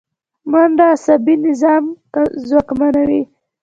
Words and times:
منډه 0.51 0.85
عصبي 0.93 1.35
نظام 1.45 1.83
ځواکمنوي 2.47 3.21